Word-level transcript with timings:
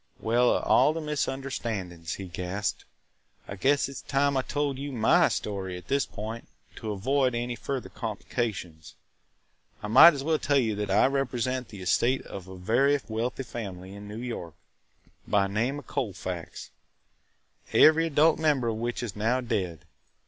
"Well, 0.19 0.55
of 0.55 0.63
all 0.63 0.93
the 0.93 0.99
misunderstandings!" 0.99 2.15
he 2.15 2.25
gasped. 2.25 2.85
"I 3.47 3.55
guess 3.55 3.87
it 3.87 3.97
's 3.97 4.01
time 4.01 4.35
I 4.35 4.41
told 4.41 4.79
my 4.79 5.27
story 5.29 5.77
at 5.77 5.89
this 5.89 6.07
point, 6.07 6.47
to 6.77 6.91
avoid 6.91 7.35
any 7.35 7.55
further 7.55 7.87
complications. 7.87 8.95
I 9.83 9.87
might 9.89 10.15
as 10.15 10.23
well 10.23 10.39
tell 10.39 10.57
you 10.57 10.73
that 10.75 10.89
I 10.89 11.05
represent 11.05 11.67
the 11.67 11.83
estate 11.83 12.23
of 12.23 12.47
a 12.47 12.57
very 12.57 12.99
wealthy 13.07 13.43
family 13.43 13.93
in 13.93 14.07
New 14.07 14.17
York, 14.17 14.55
by 15.27 15.45
name 15.45 15.77
of 15.77 15.85
Colfax, 15.85 16.71
every 17.71 18.07
adult 18.07 18.39
member 18.39 18.69
of 18.69 18.77
which 18.77 19.03
is 19.03 19.15
now 19.15 19.39
dead. 19.39 19.85